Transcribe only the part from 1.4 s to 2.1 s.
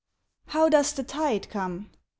come?